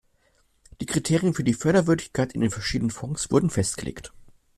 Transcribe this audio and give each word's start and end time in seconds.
Die 0.81 0.87
Kriterien 0.87 1.35
für 1.35 1.43
die 1.43 1.53
Förderwürdigkeit 1.53 2.33
in 2.33 2.41
den 2.41 2.49
verschiedener 2.49 2.91
Fonds 2.91 3.29
wurden 3.29 3.51
festgelegt. 3.51 4.11